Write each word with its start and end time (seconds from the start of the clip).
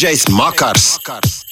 DJs 0.00 0.30
Makars. 0.32 0.96
Jingle 0.96 1.49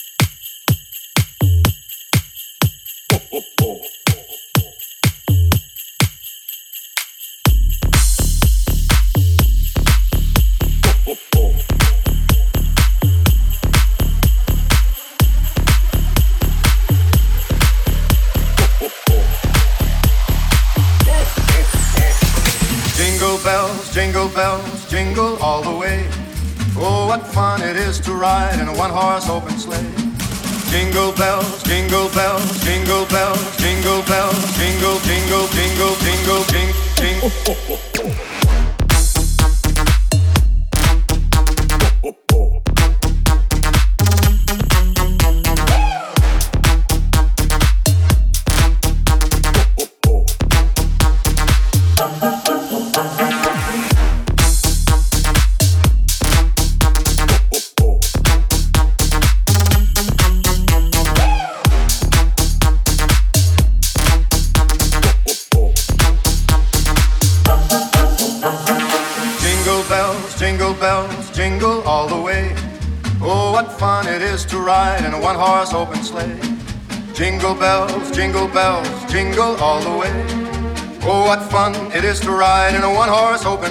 one 28.78 28.90
horse 28.90 29.28
open 29.28 29.58
sleigh. 29.58 29.97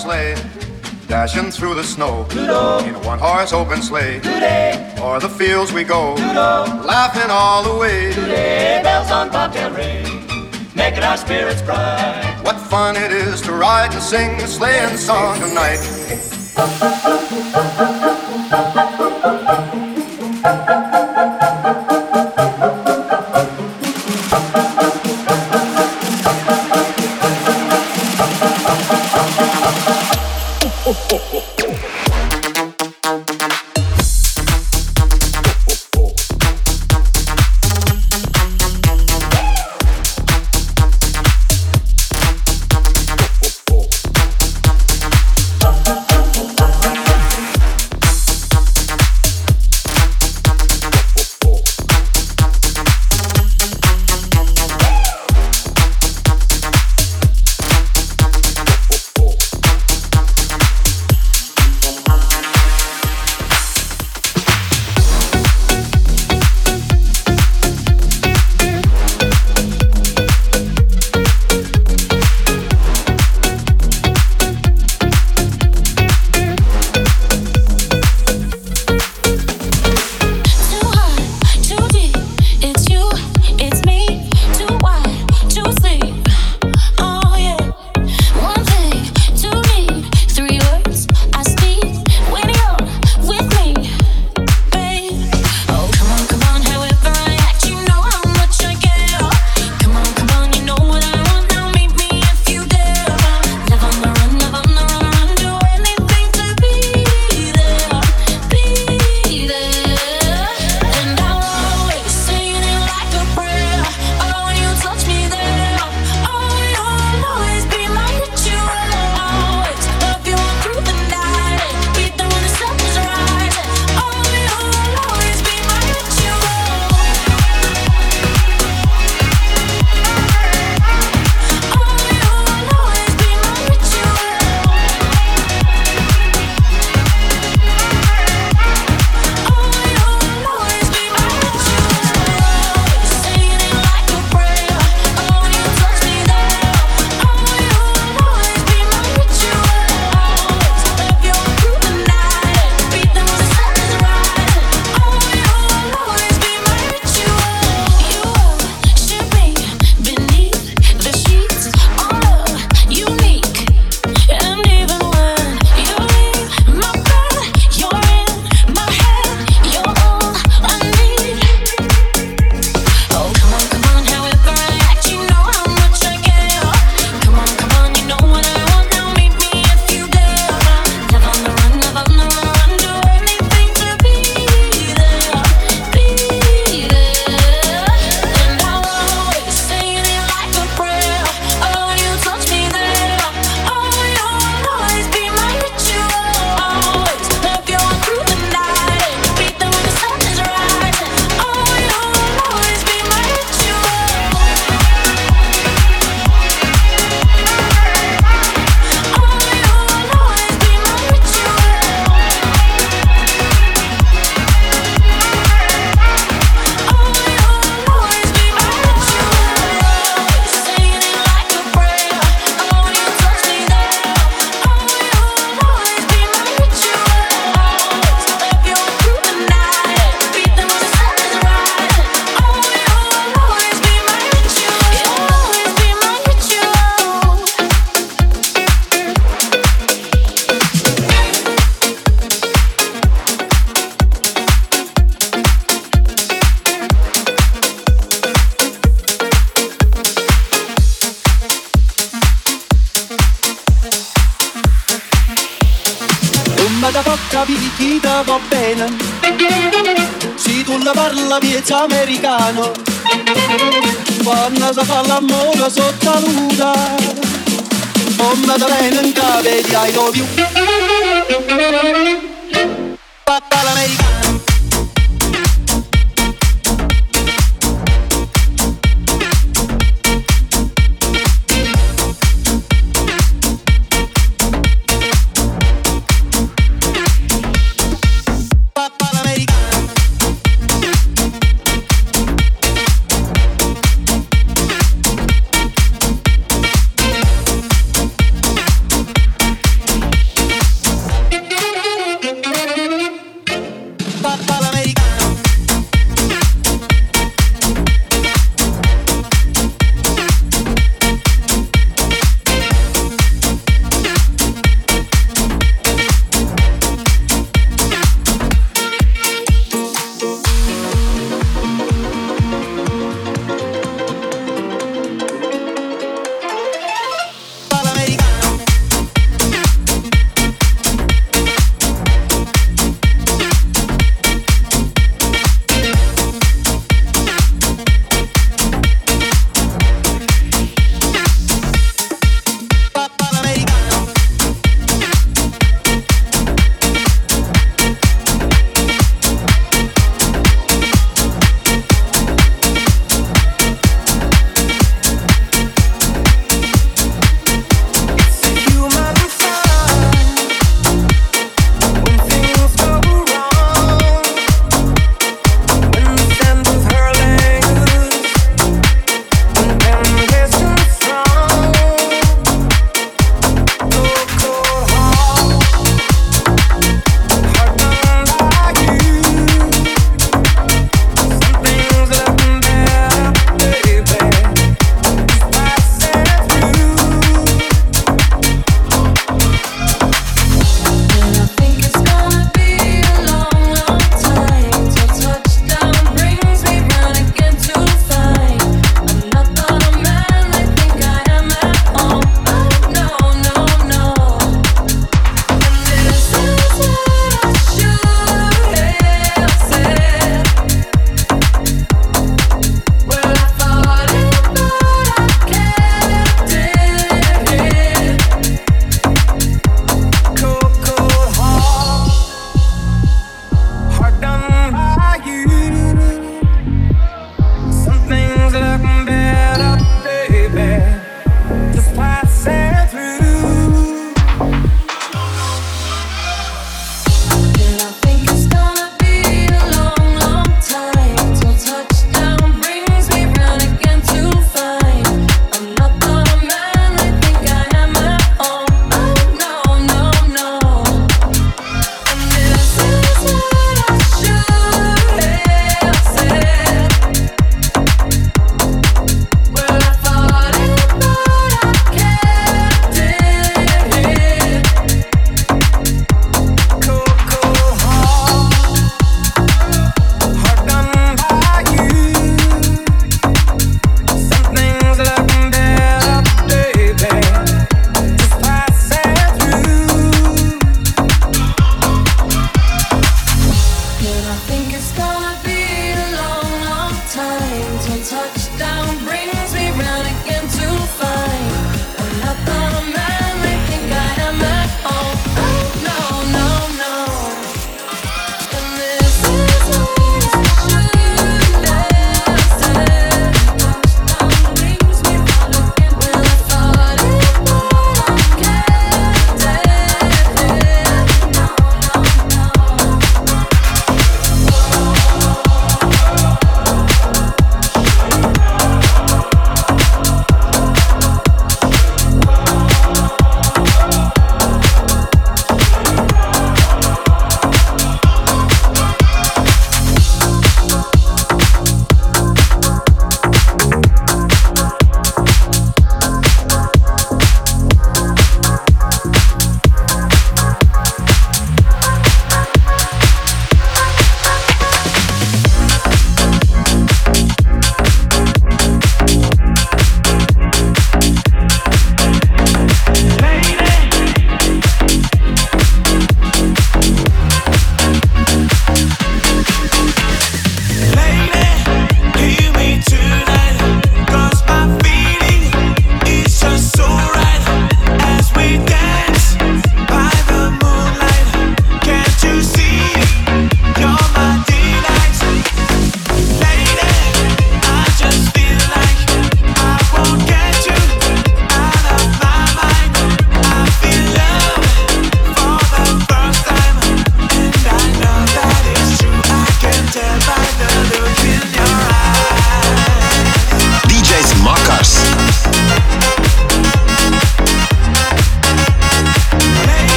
Sleigh. 0.00 0.34
Dashing 1.06 1.50
through 1.50 1.74
the 1.74 1.84
snow 1.84 2.26
in 2.30 2.94
a 2.94 3.00
one 3.00 3.18
horse 3.18 3.52
open 3.52 3.82
sleigh. 3.82 4.20
O'er 5.02 5.20
the 5.20 5.28
fields 5.28 5.72
we 5.72 5.84
go, 5.84 6.14
laughing 6.14 7.30
all 7.30 7.62
the 7.62 7.76
way. 7.76 8.12
Sleigh 8.12 8.80
bells 8.82 9.10
on 9.10 9.28
Bobtail 9.30 9.70
Ring, 9.72 10.06
making 10.74 11.02
our 11.02 11.16
spirits 11.16 11.62
bright. 11.62 12.40
What 12.44 12.56
fun 12.56 12.96
it 12.96 13.12
is 13.12 13.40
to 13.42 13.52
ride 13.52 13.92
and 13.92 14.02
sing 14.02 14.30
a 14.40 14.46
sleighing 14.46 14.96
song 14.96 15.38
tonight. 15.40 15.80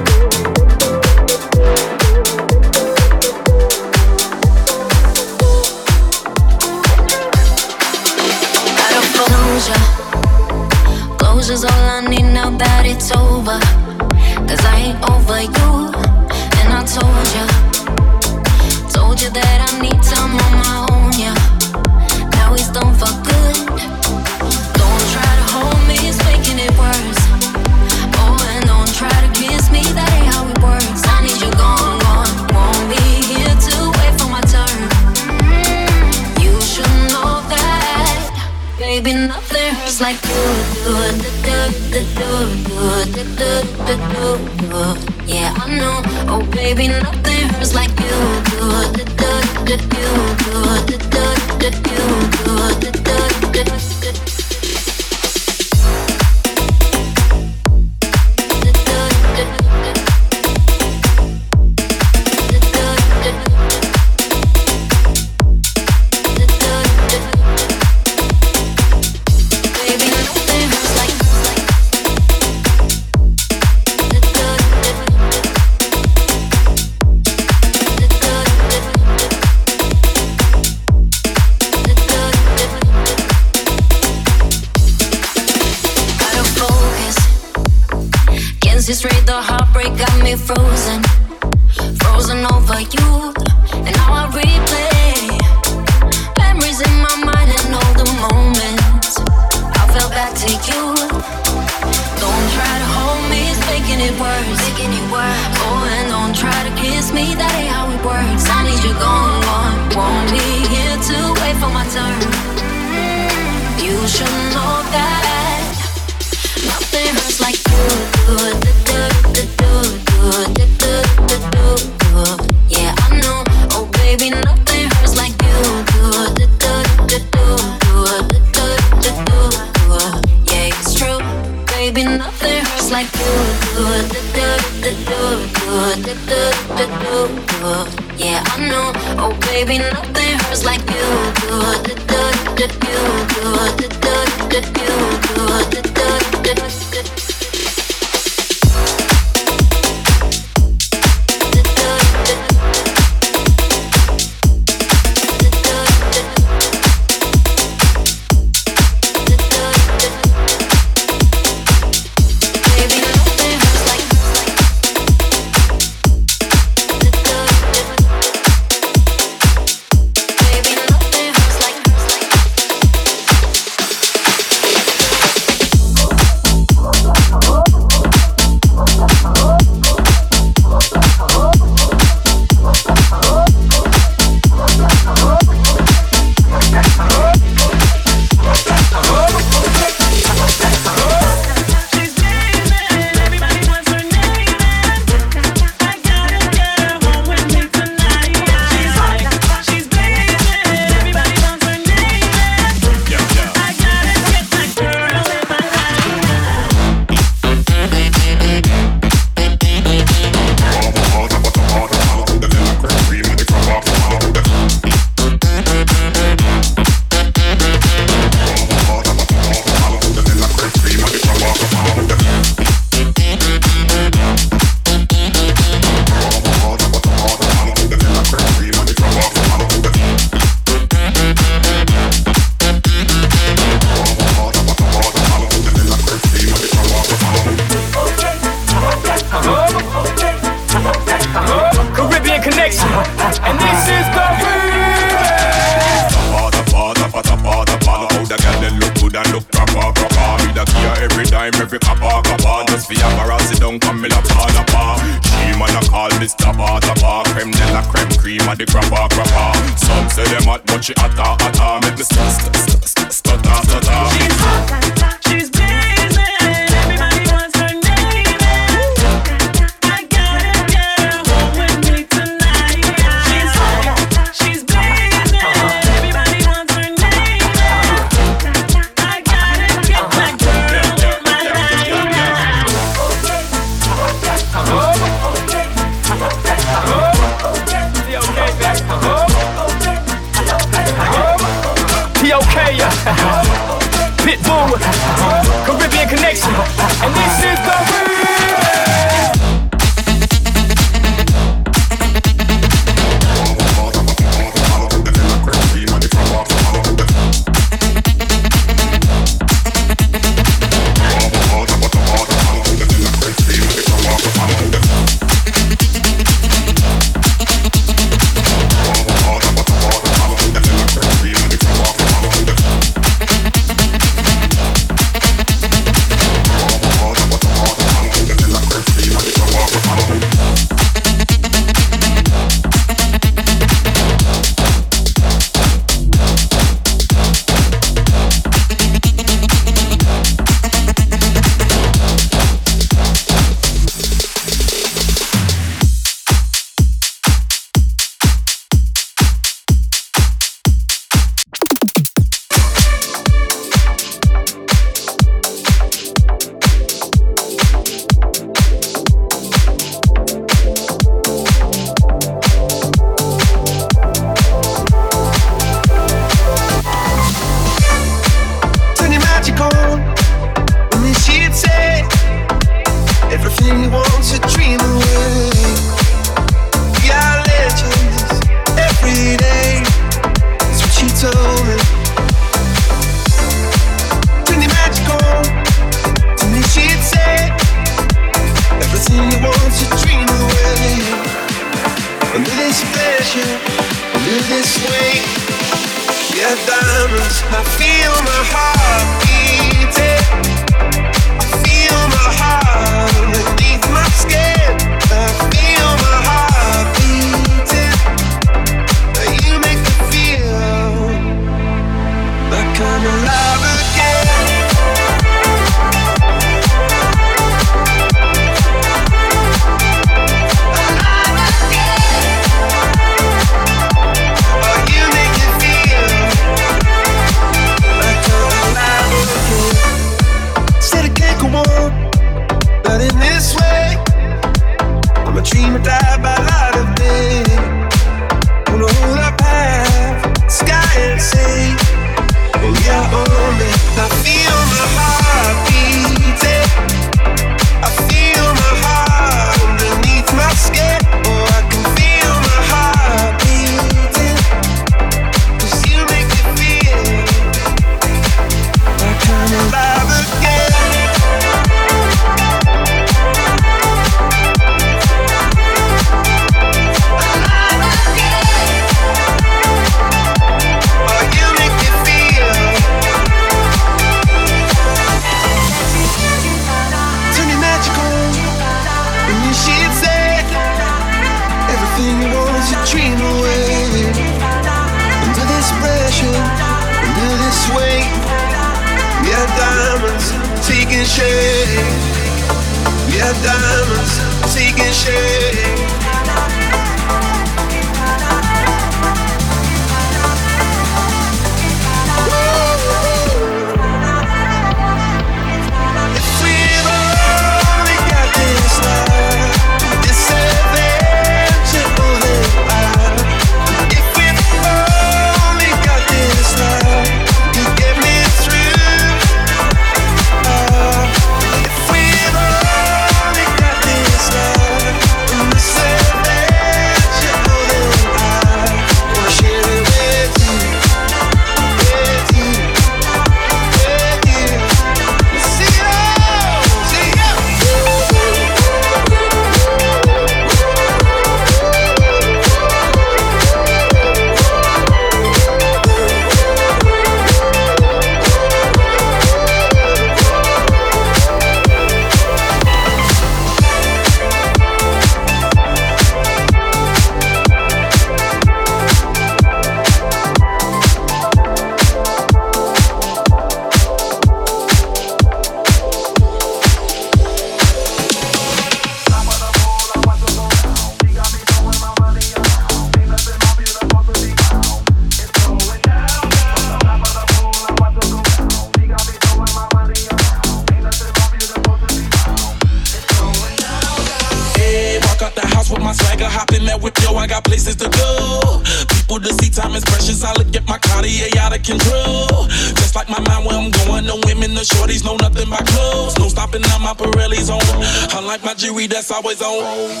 Jewelry 598.61 598.85
that's 598.85 599.09
always 599.09 599.41
on. 599.41 600.00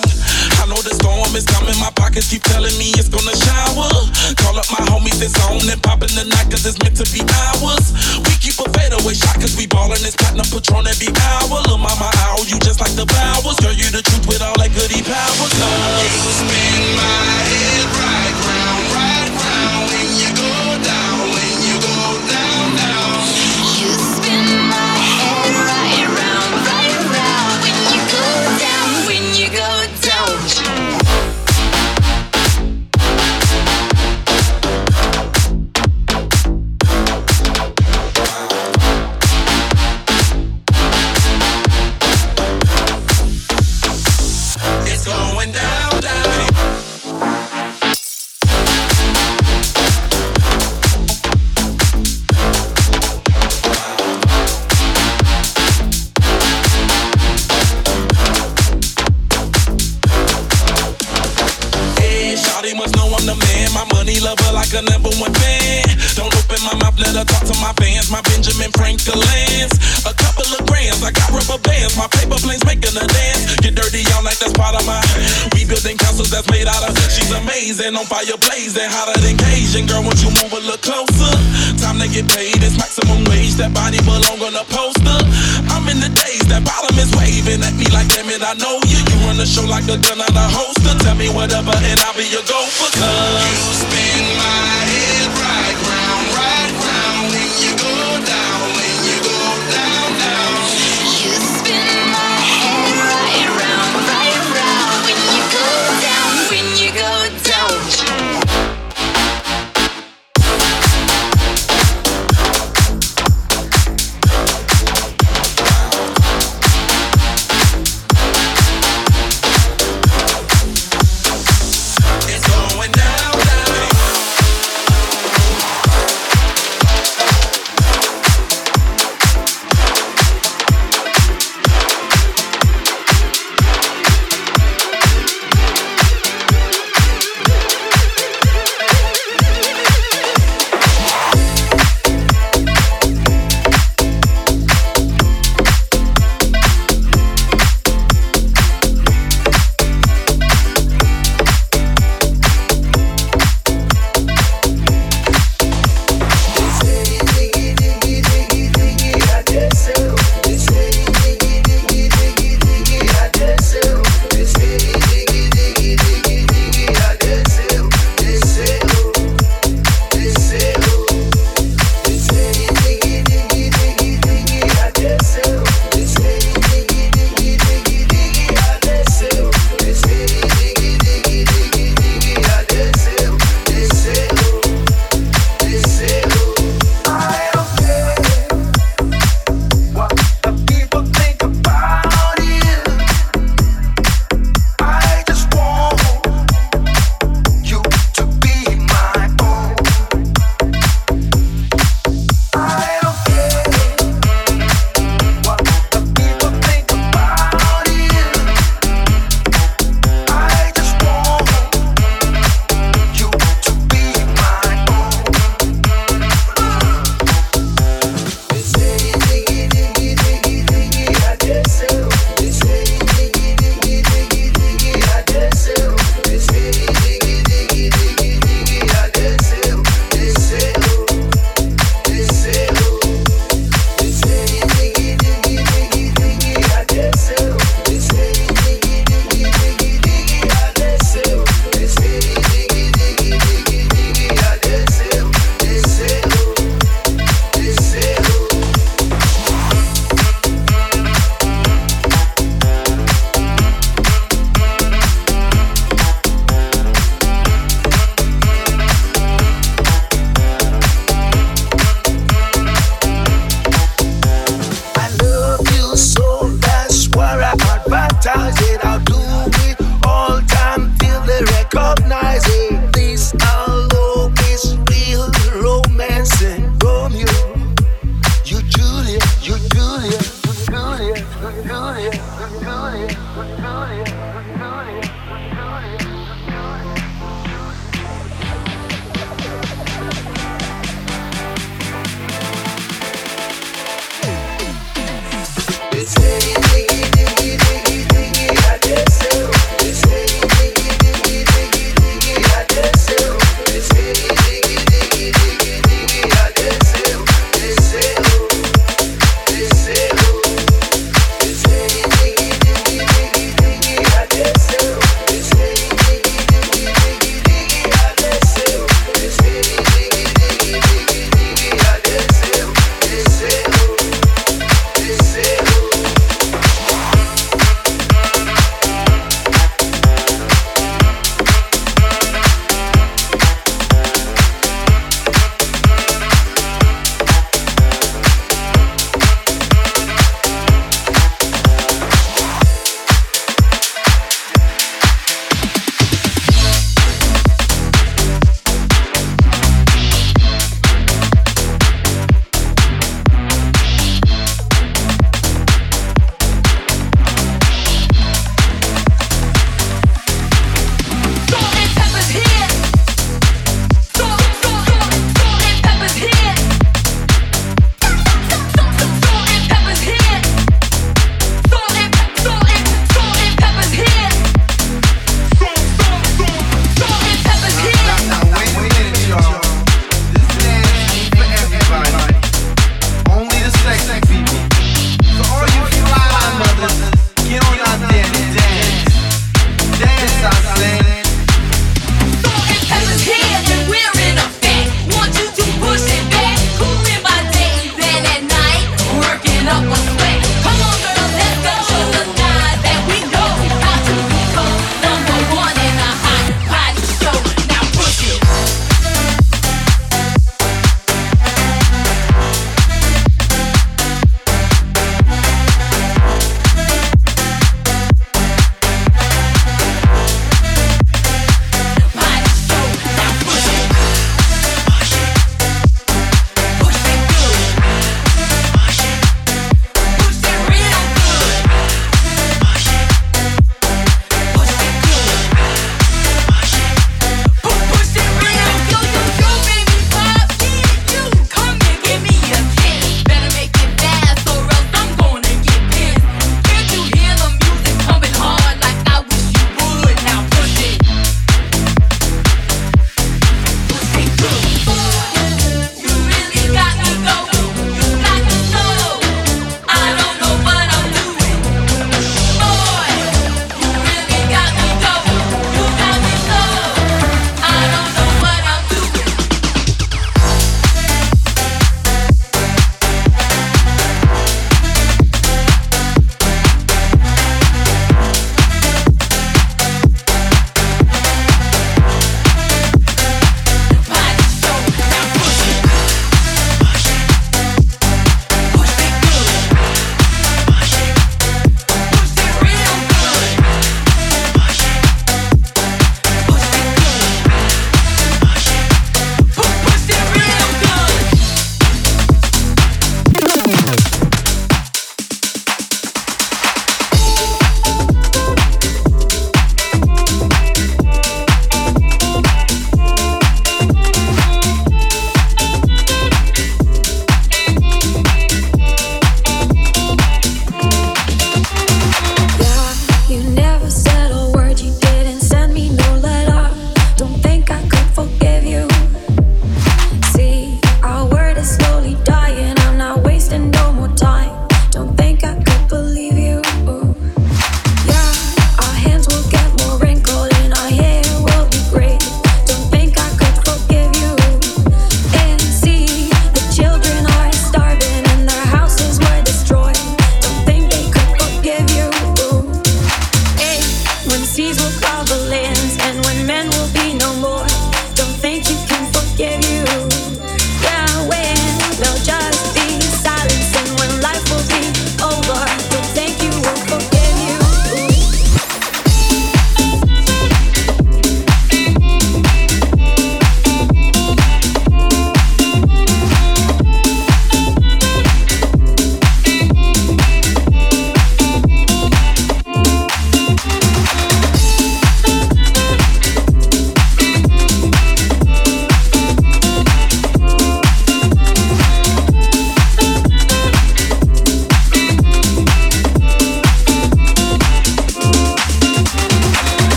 laughing 87.51 87.63
at 87.67 87.77
me 87.77 87.85
like, 87.93 88.07
damn 88.07 88.29
it, 88.29 88.41
I 88.41 88.53
know 88.55 88.79
you. 88.87 88.97
You 88.97 89.27
run 89.27 89.37
the 89.37 89.45
show 89.45 89.65
like 89.65 89.83
a 89.85 89.97
gun 89.97 90.21
out 90.21 90.35
a 90.35 90.45
holster. 90.47 90.97
Tell 91.03 91.15
me 91.15 91.29
whatever, 91.29 91.71
and 91.71 91.99
I'll 91.99 92.15
be 92.15 92.23
your 92.29 92.43
go 92.43 92.59
for 92.67 92.89
cuz. 92.91 94.00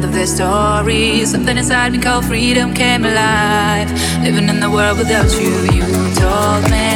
of 0.00 0.12
their 0.12 0.26
stories. 0.26 1.30
Something 1.30 1.58
inside 1.58 1.92
me 1.92 1.98
called 1.98 2.24
freedom 2.24 2.72
came 2.72 3.04
alive. 3.04 3.90
Living 4.22 4.48
in 4.48 4.58
the 4.58 4.70
world 4.70 4.96
without 4.98 5.30
you, 5.38 5.52
you 5.76 5.86
told 6.16 6.62
me, 6.72 6.90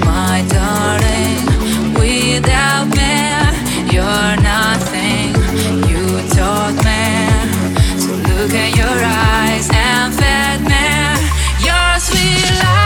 my 0.00 0.42
darling, 0.48 1.44
without 1.94 2.86
me, 2.98 3.14
you're 3.92 4.36
nothing. 4.40 5.28
You 5.90 6.04
taught 6.30 6.76
me 6.88 7.04
to 8.02 8.10
look 8.28 8.52
at 8.64 8.70
your 8.80 8.98
eyes 9.28 9.68
and 9.72 10.14
fed 10.14 10.60
me 10.72 11.66
your 11.66 12.00
sweet 12.00 12.64
life. 12.64 12.81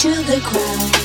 To 0.00 0.08
the 0.22 0.40
ground. 0.40 0.99